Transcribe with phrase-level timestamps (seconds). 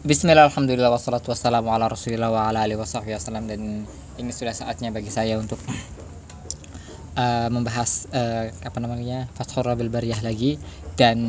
[0.00, 3.44] Bismillah, Alhamdulillah, wassalatu wassalamu ala rasulillah wa ala alihi wasallam.
[3.44, 3.84] Dan
[4.16, 5.60] ini sudah saatnya bagi saya untuk
[7.20, 10.56] uh, membahas uh, apa namanya Fathur Rabil Bariyah lagi.
[10.96, 11.20] Dan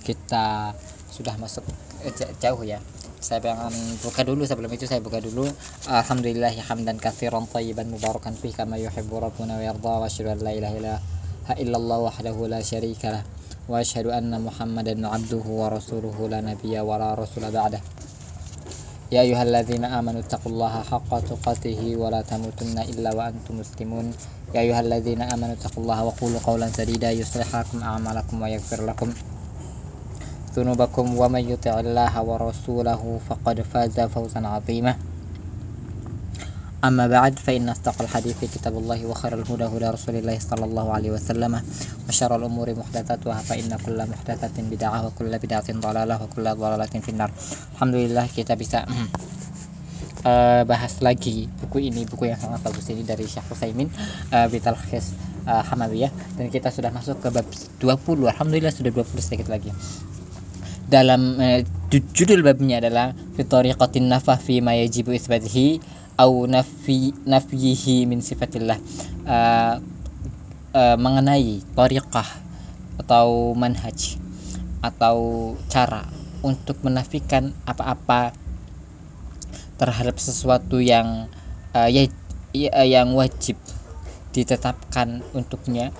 [0.00, 0.72] kita
[1.12, 1.68] sudah masuk
[2.00, 2.80] uh, jauh ya.
[3.20, 5.44] Saya pengen buka dulu sebelum itu saya buka dulu.
[5.92, 10.56] Alhamdulillah hamdan katsiran tayyiban mubarakan fi kama yuhibbu rabbuna wa yarda wa asyhadu an la
[10.56, 10.96] ilaha
[11.60, 13.22] illallah wahdahu la syarika lah.
[13.68, 17.84] Wa asyhadu anna muhammadan abduhu wa rasuluhu la nabiyya wa la rasula ba'dah
[19.14, 24.10] يا أيها الذين آمنوا اتقوا الله حق تقاته ولا تموتن إلا وأنتم مسلمون.
[24.54, 29.08] يا أيها الذين آمنوا اتقوا الله وقولوا قولا سديدا يصلح لكم أعمالكم ويغفر لكم
[30.56, 31.06] ذنوبكم.
[31.18, 34.92] ومن يطع الله ورسوله فقد فاز فوزا عظيما.
[36.83, 41.11] أما بعد فإن أصدق الحديث كتاب الله وخير الهدى هدى رسول الله صلى الله عليه
[41.11, 41.61] وسلم
[42.07, 47.31] وشر الأمور محدثاتها فإن كل محدثة بدعة وكل بدعة ضلالة وكل ضلالة في النار
[47.75, 48.87] الحمد لله kita bisa
[50.23, 53.91] uh, bahas lagi buku ini buku yang sangat bagus ini dari Syekh Utsaimin
[54.31, 55.11] uh, Bitalkhis
[55.51, 57.43] uh, Hamawiyah dan kita sudah masuk ke bab
[57.83, 59.75] 20 Alhamdulillah sudah 20 sedikit lagi
[60.87, 61.59] dalam uh,
[61.91, 68.78] judul babnya adalah Fitoriqatin nafah fi ma yajibu isbatihi au nafi nafihi min sifatillah
[69.26, 69.82] uh,
[70.74, 72.28] uh, mengenai tariqah
[73.02, 74.18] atau manhaj
[74.84, 75.18] atau
[75.66, 76.06] cara
[76.44, 78.36] untuk menafikan apa-apa
[79.80, 81.26] terhadap sesuatu yang
[81.74, 82.06] uh, ya,
[82.54, 83.58] ya, yang wajib
[84.30, 85.90] ditetapkan untuknya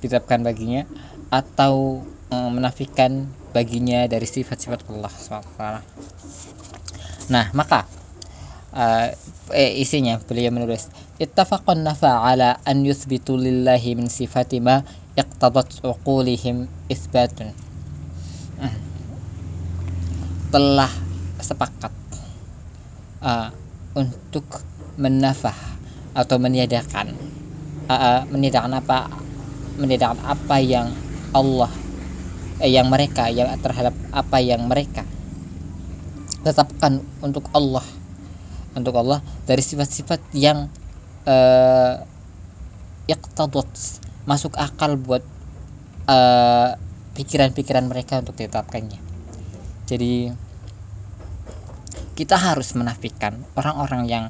[0.00, 0.82] ditetapkan baginya
[1.30, 5.60] atau uh, menafikan baginya dari sifat-sifat Allah SWT.
[7.32, 7.88] Nah, maka
[8.76, 14.84] eh, isinya beliau menulis ittafaqan nafa ala an yuthbitu lillahi min sifati ma
[15.16, 17.56] iqtadat uqulihim isbatun
[18.60, 18.76] hmm.
[20.52, 20.92] telah
[21.40, 21.92] sepakat
[23.24, 23.48] uh,
[23.96, 24.44] untuk
[25.00, 25.56] menafah
[26.16, 27.16] atau meniadakan
[27.88, 29.08] uh, meniadakan apa
[29.76, 30.88] meniadakan apa yang
[31.32, 31.72] Allah
[32.60, 35.04] eh, yang mereka yang terhadap apa yang mereka
[36.44, 37.84] tetapkan untuk Allah
[38.76, 40.68] untuk Allah dari sifat-sifat yang
[41.24, 41.94] uh,
[44.26, 45.22] masuk akal buat
[46.06, 46.76] pikiran
[47.16, 49.00] pikiran-pikiran mereka untuk ditetapkannya.
[49.88, 50.30] Jadi
[52.14, 54.24] kita harus menafikan orang-orang yang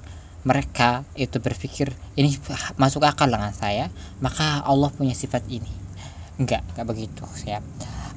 [0.46, 2.38] mereka itu berpikir ini
[2.78, 3.90] masuk akal dengan saya
[4.22, 5.68] maka Allah punya sifat ini.
[6.38, 7.58] Enggak enggak begitu ya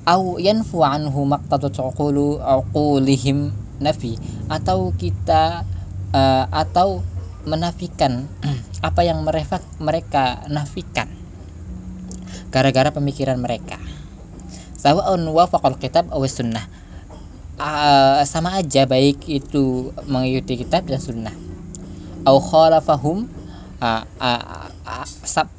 [0.09, 4.17] au yanfu anhu maqtadat uqulu uqulihim nafi
[4.49, 5.78] atau kita uh,
[6.11, 7.05] atau
[7.47, 8.27] menafikan
[8.87, 11.07] apa yang mereka mereka nafikan.
[12.49, 13.77] Gara-gara pemikiran mereka.
[14.79, 16.65] Sawa'un wafaqal kitab aw sunnah.
[17.59, 21.35] Uh, sama aja baik itu mengikuti kitab dan sunnah.
[22.23, 23.27] Aw khalafahum
[23.83, 25.05] uh, uh, uh,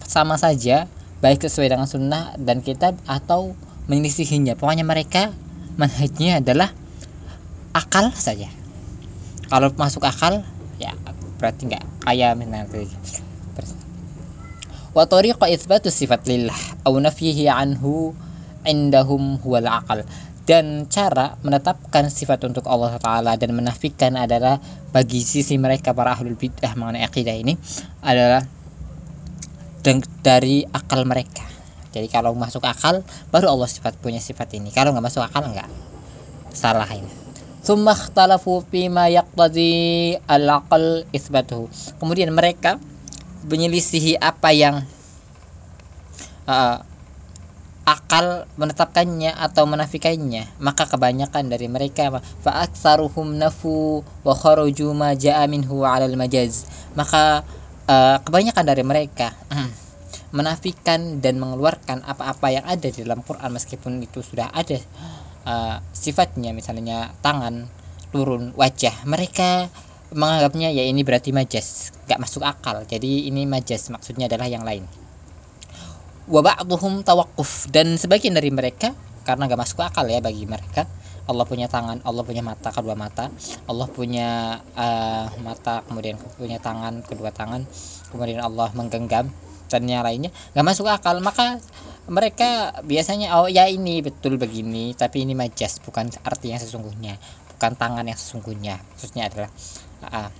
[0.09, 0.89] sama saja
[1.21, 3.53] baik sesuai dengan sunnah dan kitab atau
[3.93, 4.57] menyelisihinya.
[4.57, 5.31] Pokoknya mereka
[5.77, 6.73] manhajnya adalah
[7.77, 8.60] akal saja
[9.51, 10.47] kalau masuk akal
[10.79, 10.95] ya
[11.43, 12.65] berarti nggak kayak misalnya
[14.91, 16.57] wa tariqa itsbatu sifat lillah
[16.87, 18.15] aw nafyihi anhu
[18.67, 20.05] indahum huwal aqal.
[20.49, 24.59] Dan cara menetapkan sifat untuk Allah Taala dan menafikan adalah
[24.91, 27.55] bagi sisi mereka para ahlul bidah mengenai akidah ini
[28.03, 28.43] adalah
[30.27, 31.47] dari akal mereka.
[31.95, 34.75] Jadi kalau masuk akal baru Allah sifat punya sifat ini.
[34.75, 35.71] Kalau nggak masuk akal nggak.
[36.51, 37.20] Salah ini
[42.01, 42.81] Kemudian mereka
[43.45, 44.85] menyelisihi apa yang
[46.49, 46.77] uh,
[47.85, 50.47] akal menetapkannya atau menafikannya.
[50.61, 57.47] Maka kebanyakan dari mereka fa'aktsaruhum nafu wa kharaju ma ja'a minhu 'ala al-majaz maka
[57.87, 59.31] uh, kebanyakan dari mereka
[60.37, 64.79] menafikan dan mengeluarkan apa-apa yang ada di dalam Quran meskipun itu sudah ada
[65.47, 67.69] uh, sifatnya misalnya tangan
[68.11, 69.71] turun wajah mereka
[70.11, 72.83] menganggapnya ya ini berarti majas gak masuk akal.
[72.83, 74.83] Jadi ini majas maksudnya adalah yang lain.
[76.27, 78.91] Wabakduhum tawakuf dan sebagian dari mereka
[79.23, 80.87] karena gak masuk akal ya bagi mereka
[81.31, 83.31] Allah punya tangan Allah punya mata kedua mata.
[83.71, 87.63] Allah punya uh, mata kemudian punya tangan kedua tangan.
[88.11, 89.31] Kemudian Allah menggenggam
[89.71, 91.23] dan yang lainnya gak masuk akal.
[91.23, 91.63] Maka
[92.11, 97.15] mereka biasanya oh ya ini betul begini tapi ini majas bukan arti yang sesungguhnya
[97.61, 98.75] bukan tangan yang sesungguhnya.
[98.81, 99.51] Maksudnya adalah
[100.09, 100.31] uh,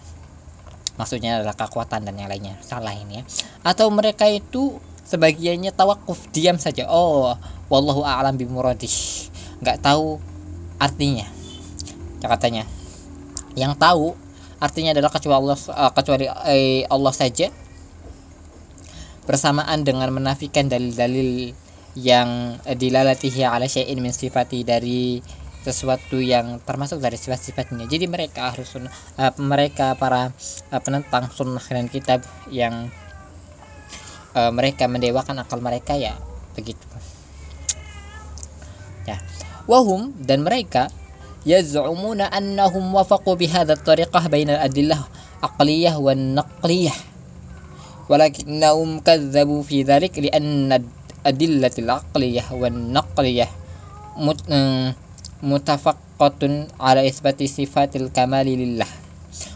[0.97, 3.25] maksudnya adalah kekuatan dan yang lainnya salah ini ya.
[3.61, 6.89] Atau mereka itu sebagiannya tawakuf diam saja.
[6.89, 7.37] Oh
[7.69, 8.91] wallahu a'lam bimuradih.
[9.61, 10.17] Nggak tahu
[10.81, 11.29] artinya
[12.25, 12.65] katanya.
[13.53, 14.17] Yang tahu
[14.57, 17.53] artinya adalah kecuali Allah uh, kecuali eh, Allah saja
[19.29, 21.53] bersamaan dengan menafikan dalil-dalil
[21.99, 25.19] yang dilalatihi ala syai'in min sifati dari
[25.61, 27.85] sesuatu yang termasuk dari sifat-sifatnya.
[27.85, 30.33] Jadi mereka harus uh, mereka para
[30.73, 32.89] uh, penentang sunnah dan kitab yang
[34.33, 36.17] uh, mereka mendewakan akal mereka ya
[36.57, 36.81] begitu.
[39.05, 39.21] Ya.
[39.69, 40.89] Wahum dan mereka
[41.45, 45.01] yaz'umuna annahum wafaqu bihadha tariqah bainal adillah
[45.45, 47.10] aqliyah wan naqliyah
[52.59, 53.47] wan naqliyah
[54.19, 54.43] mut,
[55.47, 58.91] mutafaqqatun ala isbati sifatil kamali lillah.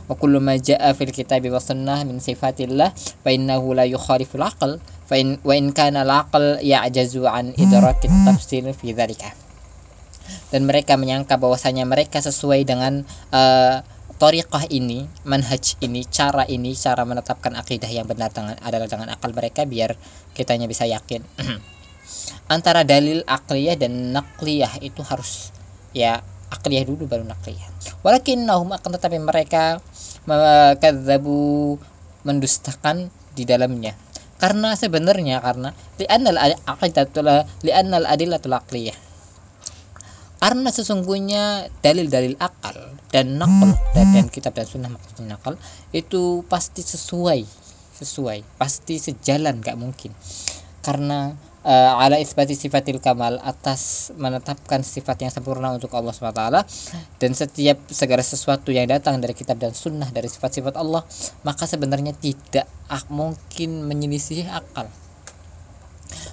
[0.07, 4.79] Wa kullu ma jaa fil kitabi wa sunnah min sifatillah fa innahu la yukhaliful aql
[5.03, 9.35] fa in wa in kana al aql ya'jazu an idrakit tafsir fi dhalika.
[10.55, 13.03] Dan mereka menyangka bahwasanya mereka sesuai dengan
[13.35, 13.83] uh,
[14.15, 19.35] Toriqah ini, manhaj ini, cara ini, cara menetapkan akidah yang benar dengan adalah dengan akal
[19.35, 19.99] mereka biar
[20.39, 21.27] kitanya bisa yakin.
[22.55, 25.51] Antara dalil akliyah dan nakliyah itu harus
[25.91, 26.23] ya
[26.55, 27.67] akliyah dulu baru nakliyah.
[28.07, 29.83] Walakinnahum akan tetapi mereka
[30.79, 31.75] kadzabu
[32.23, 33.99] mendustakan di dalamnya.
[34.39, 36.39] Karena sebenarnya karena li'annal
[36.71, 37.29] aqidatul
[37.67, 39.04] li'annal adillatul akliyah
[40.43, 42.77] karena sesungguhnya dalil-dalil akal
[43.15, 45.55] dan nakal dan, kitab dan sunnah maksudnya nakal
[45.95, 47.47] itu pasti sesuai
[47.95, 50.13] sesuai pasti sejalan gak mungkin.
[50.85, 51.33] Karena
[51.65, 56.45] uh, ala isbati sifatil kamal atas menetapkan sifat yang sempurna untuk Allah SWT
[57.19, 61.03] dan setiap segala sesuatu yang datang dari kitab dan sunnah dari sifat-sifat Allah
[61.43, 62.69] maka sebenarnya tidak
[63.09, 64.87] mungkin menyelisih akal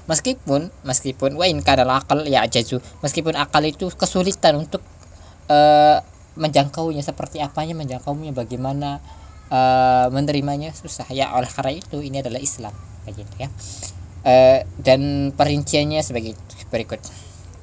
[0.10, 4.82] meskipun meskipun wa kadal akal ya jazu meskipun akal itu kesulitan untuk
[5.52, 6.00] uh,
[6.40, 9.04] menjangkaunya seperti apanya menjangkaunya bagaimana
[9.52, 11.06] uh, menerimanya susah.
[11.12, 12.72] Ya oleh karena itu ini adalah Islam.
[13.04, 13.50] Begitu ya.
[14.22, 16.38] Uh, dan perinciannya sebagai
[16.70, 17.02] berikut.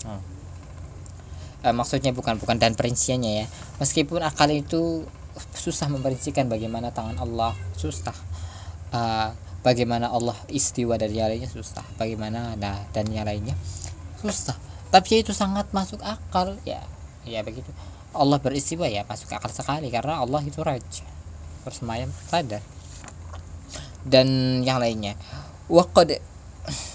[0.05, 0.21] Hmm.
[1.65, 3.47] uh, maksudnya bukan bukan dan perinciannya ya.
[3.81, 5.07] Meskipun akal itu
[5.55, 8.15] susah memperincikan bagaimana tangan Allah susah.
[8.93, 9.33] Uh,
[9.63, 11.85] bagaimana Allah istiwa dari yang lainnya susah.
[11.99, 12.55] Bagaimana?
[12.55, 13.55] Nah dan yang lainnya
[14.23, 14.57] susah.
[14.89, 16.57] Tapi itu sangat masuk akal.
[16.63, 16.83] Ya
[17.27, 17.69] ya begitu.
[18.17, 21.07] Allah beristiwa ya masuk akal sekali karena Allah itu raja.
[21.67, 22.63] Bersemayam sadar.
[24.07, 25.19] Dan yang lainnya.
[25.69, 26.17] Waqad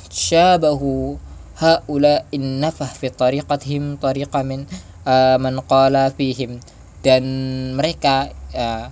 [0.10, 1.22] syabahu
[1.62, 4.66] haula innafah fi tariqatihim tariqa min
[5.06, 6.58] uh, man qala fihim.
[7.04, 7.24] Dan
[7.76, 8.88] mereka uh,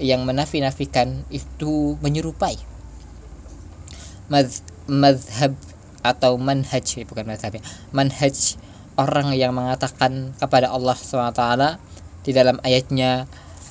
[0.00, 2.70] yang menafi-nafikan itu menyerupai
[4.30, 5.52] madhab
[6.00, 7.62] atau manhaj bukan madhab ya.
[7.92, 8.56] Manhaj
[8.96, 11.42] orang yang mengatakan kepada Allah swt
[12.24, 13.26] di dalam ayatnya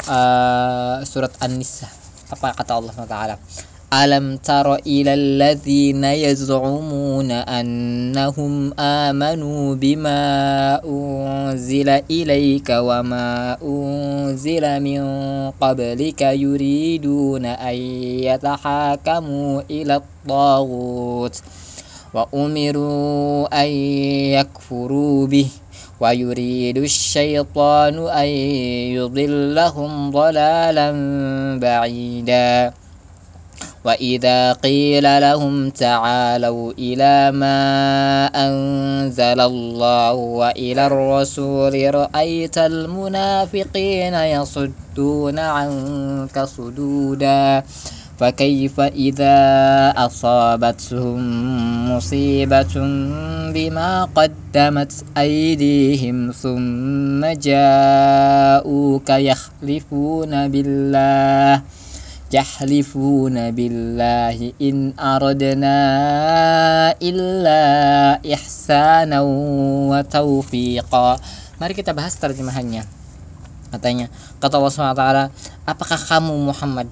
[0.06, 1.89] uh, surat An-Nisa.
[2.29, 3.15] Apa kata Allah swt
[3.89, 15.01] Alam tara ila alladhina yaz'umuna annahum amanu bima unzila ilayka wa ma unzila min
[15.57, 17.77] qablika yuriduna an
[18.30, 21.33] yatahakamu ila at-taghut
[22.13, 23.69] wa umiru an
[24.38, 25.50] yakfuru bih
[25.97, 28.30] wa yuridu asy-syaitanu an
[28.94, 32.69] yudillahum dhalalan ba'ida
[33.86, 37.59] وإذا قيل لهم تعالوا إلى ما
[38.36, 47.64] أنزل الله وإلى الرسول رأيت المنافقين يصدون عنك صدودا
[48.19, 49.40] فكيف إذا
[49.98, 51.21] أصابتهم
[51.95, 52.74] مصيبة
[53.56, 61.79] بما قدمت أيديهم ثم جاءوك يخلفون بالله
[62.30, 65.78] yahlifuna billahi in aradna
[67.02, 67.64] illa
[68.21, 70.06] ihsana wa
[71.59, 72.86] mari kita bahas terjemahannya.
[73.69, 74.09] Katanya
[74.42, 75.06] kata Allah SWT
[75.66, 76.90] apakah kamu Muhammad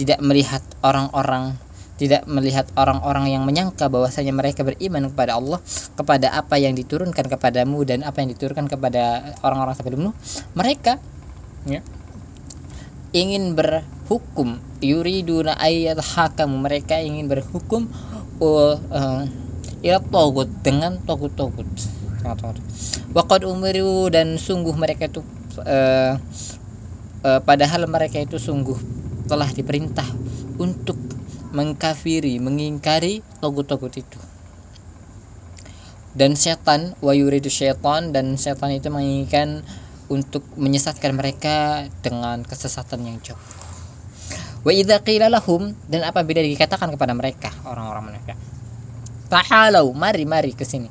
[0.00, 1.56] tidak melihat orang-orang
[1.98, 5.58] tidak melihat orang-orang yang menyangka bahwasanya mereka beriman kepada Allah
[5.98, 10.10] kepada apa yang diturunkan kepadamu dan apa yang diturunkan kepada orang-orang sebelummu?
[10.54, 11.02] Mereka
[11.66, 11.82] ya,
[13.12, 17.88] ingin berhukum yuriduna ayat hakam mereka ingin berhukum
[19.82, 21.66] ila togut dengan togut-togut.
[23.14, 25.22] Waqad umiru dan sungguh mereka itu
[25.64, 26.14] uh,
[27.42, 28.76] padahal mereka itu sungguh
[29.26, 30.06] telah diperintah
[30.58, 30.96] untuk
[31.54, 34.18] mengkafiri, mengingkari togut-togut itu.
[36.12, 39.62] Dan setan wa yuridu syaitan dan setan itu menginginkan
[40.08, 43.40] untuk menyesatkan mereka dengan kesesatan yang jauh.
[44.64, 48.36] Wa idza qila lahum dan apabila dikatakan kepada mereka orang-orang munafik
[49.28, 50.88] ta'alu mari mari ke sini.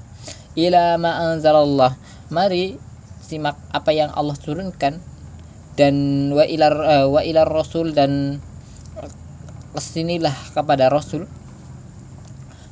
[0.58, 1.94] Ila ma anzalallah.
[2.30, 2.78] Mari
[3.22, 5.02] simak apa yang Allah turunkan
[5.78, 5.96] dan
[6.34, 8.42] wa ilar uh, wa ilar rasul dan
[8.98, 9.10] ke
[9.78, 11.30] sinilah kepada rasul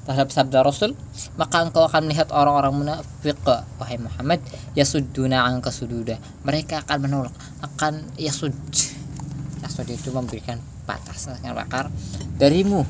[0.05, 0.93] terhadap sabda Rasul
[1.35, 3.41] maka engkau akan melihat orang-orang munafik
[3.81, 4.39] wahai Muhammad
[4.77, 6.21] yasudduna angka sududa.
[6.45, 7.35] Mereka akan menolak
[7.65, 8.53] akan yasud.
[9.65, 11.89] Yasud itu memberikan batas bakar
[12.37, 12.85] darimu.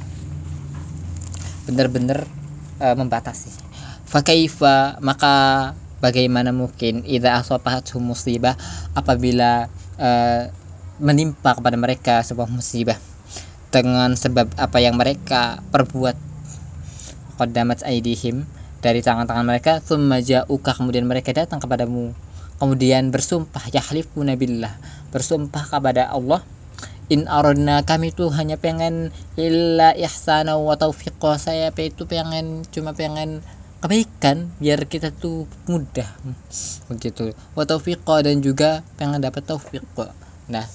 [1.66, 2.28] Benar-benar
[2.84, 3.50] uh, membatasi.
[4.06, 8.54] Fakaifa maka bagaimana mungkin idza asabatuhum musibah
[8.94, 10.52] apabila uh,
[11.02, 12.96] menimpa kepada mereka sebuah musibah
[13.74, 16.16] dengan sebab apa yang mereka perbuat
[17.36, 18.48] qaddamat aidihim
[18.80, 22.14] dari tangan-tangan mereka thumma ja'uka kemudian mereka datang kepadamu.
[22.56, 24.72] Kemudian bersumpah yahlifuna billah
[25.12, 26.40] bersumpah kepada Allah
[27.12, 33.44] in aradna kami tuh hanya pengen illa ihsana wa taufiqa saya itu pengen cuma pengen
[33.84, 36.08] kebaikan biar kita tuh mudah.
[36.90, 37.36] Begitu.
[37.54, 39.84] Wa taufiqa dan juga pengen dapat taufik
[40.46, 40.66] nah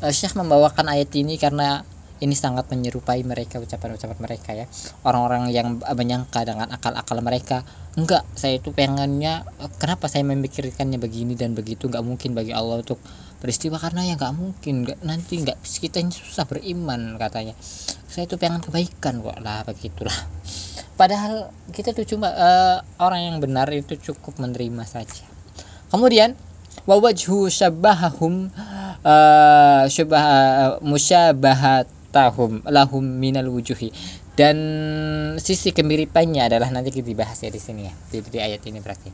[0.00, 1.84] uh, Syekh membawakan ayat ini karena
[2.20, 4.68] ini sangat menyerupai mereka ucapan-ucapan mereka ya.
[5.08, 7.64] Orang-orang yang menyangka dengan akal-akal mereka.
[7.96, 9.48] Enggak saya itu pengennya
[9.80, 11.88] kenapa saya memikirkannya begini dan begitu?
[11.88, 13.00] Enggak mungkin bagi Allah untuk
[13.40, 14.74] peristiwa karena ya enggak mungkin.
[14.84, 17.56] Enggak nanti enggak kita susah beriman katanya.
[18.06, 19.36] Saya itu pengen kebaikan kok.
[19.40, 20.14] Lah begitulah.
[21.00, 25.24] Padahal kita tuh cuma uh, orang yang benar itu cukup menerima saja.
[25.88, 26.36] Kemudian
[26.84, 28.52] wawajhu syabahahum
[29.02, 33.91] uh, syabah musyabahat tahum lahum minal wujuhi
[34.39, 34.55] dan
[35.39, 39.09] sisi kemiripannya adalah nanti kita dibahas ya di sini ya di, di ayat ini berarti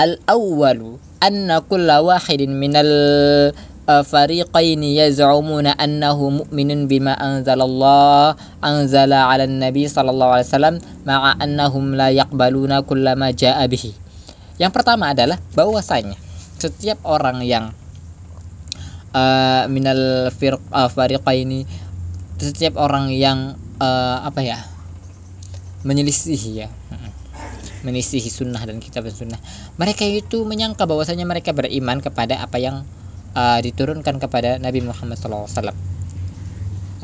[0.00, 2.92] al awwalu anna kulla wahidin minal
[3.90, 10.74] فريقين يزعمون أنه مؤمن بما أنزل الله أنزل على النبي صلى الله عليه وسلم
[11.06, 13.84] مع أنهم لا يقبلون كل ما جاء به
[14.62, 16.14] yang pertama adalah bahwasanya
[16.60, 17.74] setiap orang yang
[19.15, 20.91] uh, minal firq uh,
[21.31, 21.63] ini
[22.35, 24.59] setiap orang yang uh, apa ya
[25.87, 26.69] menyelisih ya.
[27.85, 29.37] Menyelisihi sunnah dan kitab sunnah.
[29.77, 32.81] Mereka itu menyangka bahwasanya mereka beriman kepada apa yang
[33.37, 35.45] uh, diturunkan kepada Nabi Muhammad SAW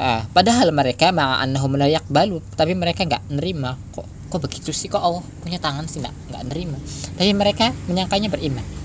[0.01, 3.77] uh, padahal mereka ma'annahum la balu tapi mereka nggak nerima.
[3.93, 4.89] Kok kok begitu sih?
[4.89, 6.01] Kok Allah punya tangan sih?
[6.01, 6.77] Nggak nggak nerima.
[7.13, 8.80] Tapi mereka menyangkanya beriman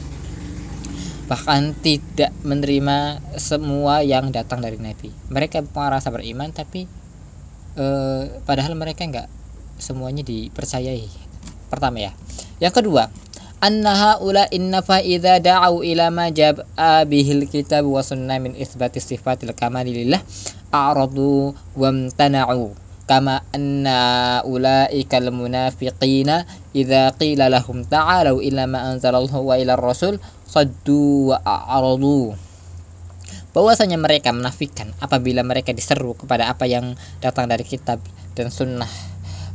[1.27, 5.11] bahkan tidak menerima semua yang datang dari Nabi.
[5.31, 6.87] Mereka merasa beriman tapi
[7.77, 9.29] eh, padahal mereka enggak
[9.77, 11.07] semuanya dipercayai.
[11.69, 12.13] Pertama ya.
[12.63, 13.11] Yang kedua,
[13.61, 19.03] annaha ula inna fa idza da'u ila ma jab'a bihil kitab wa sunnah min isbati
[19.03, 20.23] sifatil kamali lillah
[20.73, 26.43] a'radu wamtana'u kama anna ulaikal munafiqina
[26.75, 32.47] idza qila lahum ta'alu ila ma anzalallahu wa ila rasul saddu wa a'radu
[33.57, 36.93] bahwasanya mereka menafikan apabila mereka diseru kepada apa yang
[37.25, 38.05] datang dari kitab
[38.37, 38.89] dan sunnah.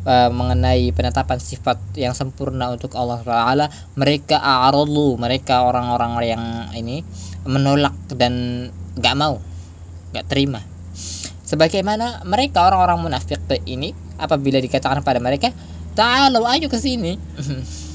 [0.02, 6.44] E, mengenai penetapan sifat yang sempurna untuk Allah Taala mereka a'radu mereka orang-orang yang
[6.74, 7.06] ini
[7.46, 8.66] menolak dan
[8.98, 9.38] gak mau
[10.10, 10.66] gak terima.
[11.46, 13.38] Sebagaimana mereka orang-orang munafik
[13.70, 15.54] ini apabila dikatakan pada mereka
[15.94, 17.20] ta'alu ayo ke sini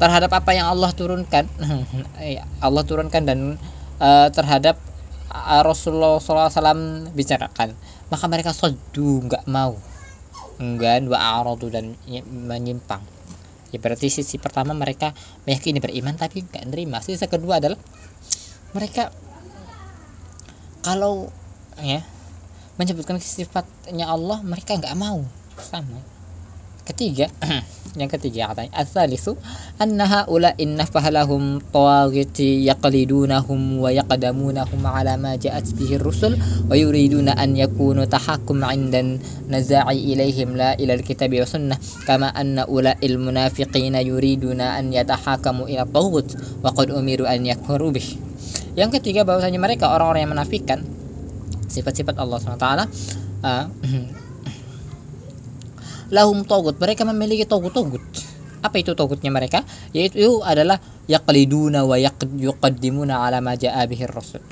[0.00, 1.44] terhadap apa yang Allah turunkan.
[2.20, 3.60] Iya, Allah turunkan dan
[4.00, 4.80] uh, terhadap
[5.28, 7.76] uh, Rasulullah SAW bicarakan.
[8.08, 9.76] Maka mereka sodu nggak mau.
[10.56, 11.96] Enggan wa aradu dan
[12.28, 13.00] menyimpang.
[13.70, 15.14] Ya berarti sisi pertama mereka
[15.46, 16.98] meyakini beriman tapi nggak nerima.
[17.04, 17.78] Sisi kedua adalah
[18.76, 19.12] mereka
[20.80, 21.28] kalau
[21.80, 22.00] ya
[22.80, 25.24] menyebutkan sifatnya Allah mereka nggak mau.
[25.60, 26.19] Sama
[26.90, 27.30] ketiga
[27.98, 29.34] yang ketiga katanya asalisu
[29.82, 36.38] anna ula inna fahlahum tawaghiti yaqlidunahum wa yaqdamunahum ala ma ja'at bihi rusul
[36.70, 39.18] wa yuriduna an yakunu tahakkum 'indan
[39.50, 41.78] naza'i ilaihim la ila alkitabi wa sunnah.
[42.06, 47.90] Kama anna ula il munafiqina yuriduna an yatahakamu ila taghut wa qad umiru an yakfuru
[47.90, 48.06] bih.
[48.78, 50.78] Yang ketiga bahwasanya mereka orang-orang yang menafikan
[51.70, 52.66] sifat-sifat Allah SWT
[53.46, 53.64] uh,
[56.10, 56.76] lahum togut.
[56.76, 58.02] Mereka memiliki togut-togut.
[58.60, 59.64] Apa itu togutnya mereka?
[59.96, 60.76] Yaitu adalah
[61.08, 64.44] yaqliduna wa yuqaddimuna ala ma ja'a rasul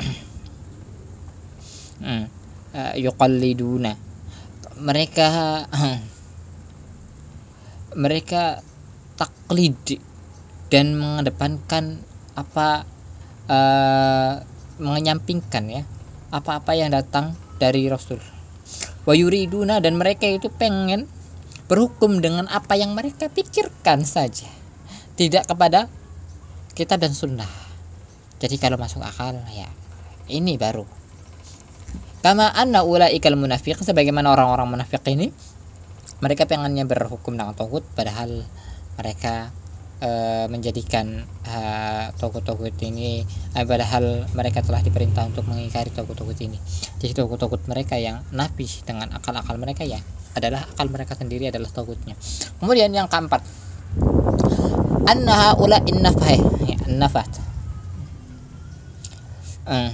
[2.00, 2.24] hmm.
[2.74, 3.92] uh, yuqalliduna.
[4.78, 5.28] Mereka
[8.02, 8.62] mereka
[9.18, 9.98] taklid
[10.70, 11.98] dan mengedepankan
[12.38, 12.86] apa
[13.50, 14.32] uh,
[14.78, 15.82] menyampingkan ya
[16.30, 18.20] apa-apa yang datang dari Rasul.
[19.08, 21.08] Wayuriduna dan mereka itu pengen
[21.68, 24.48] berhukum dengan apa yang mereka pikirkan saja.
[25.14, 25.87] Tidak kepada
[26.72, 27.50] kitab dan sunnah.
[28.40, 29.68] Jadi kalau masuk akal ya
[30.32, 30.88] ini baru.
[32.25, 35.30] Kama anna ulaikal munafiq sebagaimana orang-orang munafik ini
[36.18, 38.42] mereka pengennya berhukum dengan togut padahal
[38.98, 39.54] mereka
[40.51, 43.24] menjadikan uh, togut-togut ini
[43.55, 46.60] uh, padahal mereka telah diperintah untuk mengingkari togut-togut ini
[47.00, 50.03] jadi togut-togut mereka yang nabi dengan akal-akal mereka ya
[50.36, 52.19] adalah akal mereka sendiri adalah togutnya
[52.60, 53.48] kemudian yang keempat
[55.07, 56.36] annaha ula innafah
[56.67, 57.31] ya nafat
[59.72, 59.91] uh,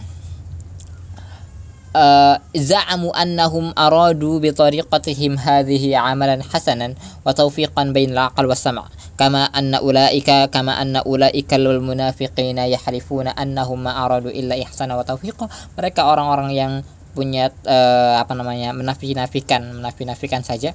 [2.55, 6.87] زعموا أنهم أرادوا بطريقتهم هذه عملا حسنا
[7.25, 14.30] وتوفيقا بين العقل والسمع kama anna ulaika kama anna ulaikal munafiqina yahrifuna annahum ma aradu
[14.30, 15.46] illa ihsana wa tawfiqa
[15.78, 16.72] mereka orang-orang yang
[17.14, 20.74] punya uh, apa namanya menafikan-nafikan, menafi-nafikan saja.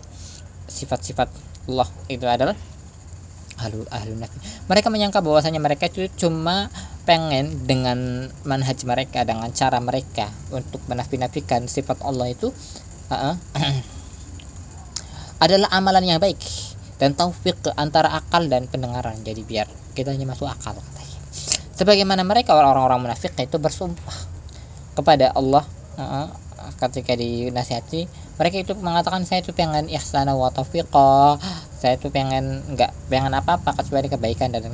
[0.71, 1.27] Sifat-sifat
[1.67, 2.55] Allah itu adalah
[3.59, 4.39] ahlu ahlu nafi.
[4.71, 6.71] Mereka menyangka bahwasanya mereka itu cuma
[7.03, 12.55] pengen dengan manhaj mereka dengan cara mereka untuk menafikan-nafikan sifat Allah itu
[13.11, 13.35] uh -uh,
[15.43, 16.39] adalah amalan yang baik
[16.99, 19.15] dan taufik antara akal dan pendengaran.
[19.23, 19.65] Jadi biar
[19.95, 20.75] kita hanya masuk akal
[21.79, 24.17] sebagaimana mereka orang-orang munafik itu bersumpah
[24.99, 25.63] kepada Allah
[25.95, 26.27] uh,
[26.75, 28.03] ketika dinasihati
[28.35, 31.39] mereka itu mengatakan saya itu pengen ihsana wa taufiqa
[31.79, 34.67] saya itu pengen nggak pengen apa-apa kecuali kebaikan dan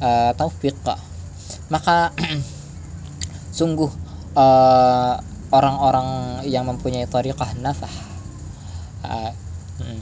[0.00, 0.72] uh, taufik
[1.68, 2.16] maka
[3.60, 3.92] sungguh
[5.52, 7.94] orang-orang uh, yang mempunyai tariqah nafah
[9.04, 9.30] uh,
[9.84, 10.00] wa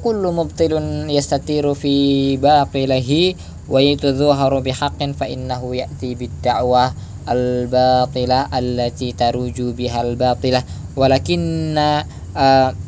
[0.00, 3.36] kullu mubtilun yastatiru fi batilahi
[3.68, 6.94] wa yatadhaharu bihaqqin fa innahu ya'ti bid-da'wah
[7.26, 10.62] al-batilah allati taruju bihal batilah
[10.96, 12.06] walakinna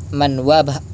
[0.09, 0.31] man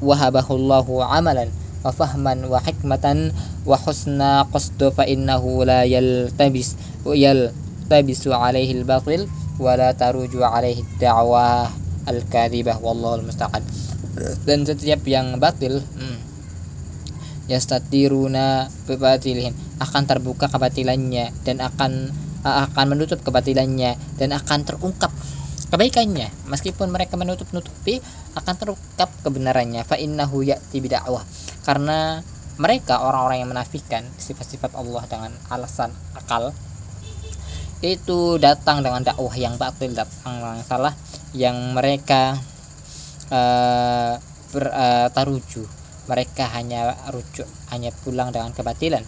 [0.02, 1.48] wahabahu Allahu amalan
[1.80, 3.30] wa fahman wa hikmatan
[3.64, 6.74] wa husna qasdu fa innahu la yaltabis
[7.06, 9.72] yaltabisu alaihi al-batil wa
[14.48, 16.18] dan setiap yang batil hmm,
[17.46, 22.10] yastatiruna bibatilihim akan terbuka kebatilannya dan akan
[22.46, 25.10] akan menutup kebatilannya dan akan terungkap
[25.66, 26.30] kebaikannya.
[26.46, 27.98] Meskipun mereka menutup-nutupi
[28.38, 29.82] akan terungkap kebenarannya.
[29.82, 31.26] Fa innahu ya'ti bidakwah
[31.66, 32.22] karena
[32.56, 36.56] mereka orang-orang yang menafikan sifat-sifat Allah dengan alasan akal
[37.84, 40.96] itu datang dengan dakwah yang batil datang yang salah
[41.36, 42.40] yang mereka
[43.30, 45.66] ber, uh, taruju.
[46.06, 49.02] Mereka hanya rujuk hanya pulang dengan kebatilan.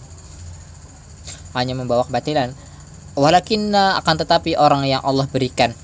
[1.55, 2.51] Hanya membawa kebatilan.
[3.15, 5.75] Walakin akan tetapi orang yang Allah berikan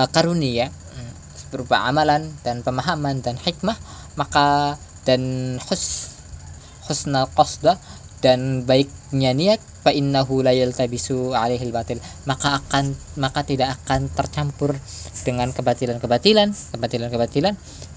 [0.00, 1.12] uh, karunia hmm,
[1.52, 3.76] berupa amalan dan pemahaman dan hikmah
[4.16, 6.16] maka dan hus
[6.88, 7.76] husnal qasda
[8.24, 14.76] dan baiknya niat fa innahu la yaltabisu alaihi batil maka akan maka tidak akan tercampur
[15.24, 17.54] dengan kebatilan-kebatilan kebatilan-kebatilan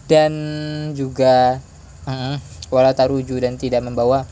[0.07, 0.31] dan
[0.95, 1.59] juga
[2.07, 2.35] uh,
[2.71, 4.25] wala taruju dan tidak membawa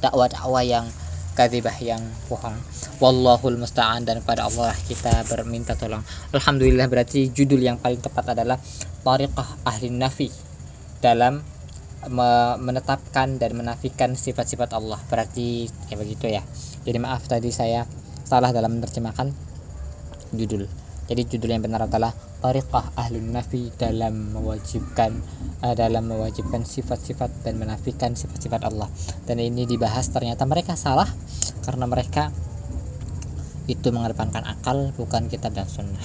[0.00, 0.86] dakwah-dakwah yang
[1.36, 2.56] kadibah yang bohong.
[3.00, 6.04] Wallahul musta'an dan kepada Allah kita berminta tolong.
[6.36, 8.60] Alhamdulillah berarti judul yang paling tepat adalah
[9.00, 10.28] tariqah ahli nafi
[11.00, 11.40] dalam
[12.56, 14.96] menetapkan dan menafikan sifat-sifat Allah.
[15.12, 16.40] Berarti kayak begitu ya.
[16.86, 17.84] Jadi maaf tadi saya
[18.24, 19.28] salah dalam menerjemahkan
[20.32, 20.64] judul.
[21.10, 25.18] Jadi judul yang benar adalah tariqah ahli nafi dalam mewajibkan
[25.60, 28.86] uh, dalam mewajibkan sifat-sifat dan menafikan sifat-sifat Allah.
[29.26, 31.10] Dan ini dibahas ternyata mereka salah
[31.66, 32.30] karena mereka
[33.66, 36.00] itu mengedepankan akal bukan kitab dan sunnah.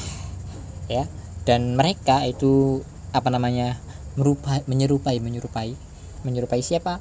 [0.89, 1.05] Ya.
[1.45, 2.81] Dan mereka itu
[3.13, 3.77] apa namanya
[4.17, 5.77] merupai menyerupai menyerupai
[6.25, 6.97] menyerupai siapa?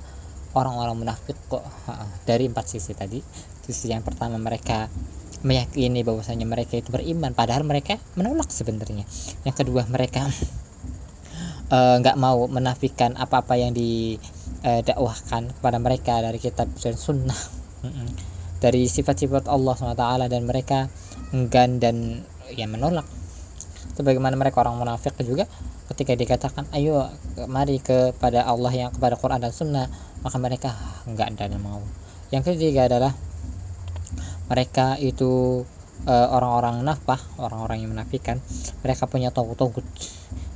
[0.54, 1.64] Orang-orang munafik kok.
[2.28, 3.18] Dari empat sisi tadi.
[3.64, 4.92] Sisi yang pertama mereka
[5.44, 9.04] meyakini bahwasanya mereka itu beriman padahal mereka menolak sebenarnya.
[9.44, 10.24] Yang kedua mereka
[12.00, 17.40] nggak uh, mau menafikan apa-apa yang didakwahkan uh, kepada mereka dari kitab dan sunnah.
[18.64, 20.88] Dari sifat-sifat Allah SWT dan mereka
[21.36, 22.24] enggan dan
[22.56, 23.04] ya menolak.
[23.94, 25.44] Sebagaimana mereka orang munafik juga
[25.92, 27.12] ketika dikatakan ayo
[27.44, 29.86] mari kepada Allah yang kepada Quran dan Sunnah
[30.24, 30.70] maka mereka
[31.04, 31.84] enggak dan mau.
[32.32, 33.12] Yang ketiga adalah
[34.48, 35.64] mereka itu
[36.08, 38.40] uh, orang-orang nafah orang-orang yang menafikan
[38.80, 39.84] mereka punya togut-togut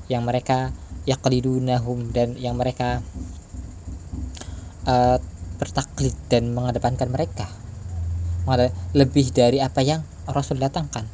[0.08, 0.72] yang mereka
[1.04, 3.04] yaklidunahum dan yang mereka
[4.88, 5.20] uh,
[5.60, 7.48] bertaklid dan mengedepankan mereka.
[8.96, 11.04] Lebih dari apa yang Rasul datangkan.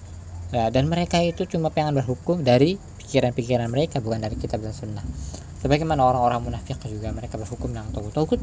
[0.54, 2.78] Ya, dan mereka itu cuma pengen berhukum dari
[3.14, 5.06] pikiran-pikiran mereka bukan dari kitab dan sunnah.
[5.62, 8.42] Sebagaimana orang-orang munafik juga mereka berhukum dengan togut-togut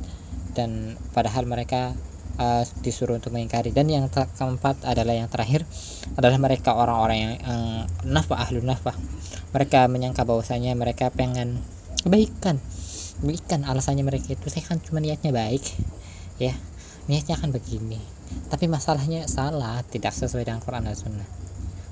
[0.56, 1.92] dan padahal mereka
[2.40, 3.76] uh, disuruh untuk mengingkari.
[3.76, 5.68] Dan yang keempat adalah yang terakhir
[6.16, 8.96] adalah mereka orang-orang yang uh, nafah ahlu nafah
[9.52, 11.60] mereka menyangka bahwasanya mereka pengen
[12.08, 12.64] kebaikan.
[13.20, 15.68] Kebaikan alasannya mereka itu saya kan cuma niatnya baik.
[16.40, 16.56] Ya
[17.12, 18.00] niatnya akan begini.
[18.48, 21.51] Tapi masalahnya salah tidak sesuai dengan Quran dan Sunnah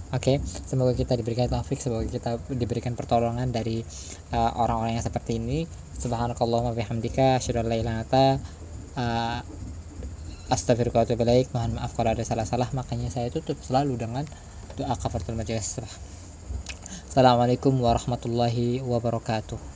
[0.09, 3.85] Oke, semoga kita diberikan taufik, semoga kita diberikan pertolongan dari
[4.33, 5.69] uh, orang-orang uh, yang seperti ini.
[6.01, 8.01] Subhanakallahumma bihamdika asyhadu an la ilaha
[8.97, 9.39] uh,
[10.49, 11.05] astagfirullah
[11.53, 14.25] mohon maaf kalau ada salah-salah makanya saya tutup selalu dengan
[14.81, 15.77] doa kafaratul majelis
[17.05, 19.61] Assalamualaikum warahmatullahi wabarakatuh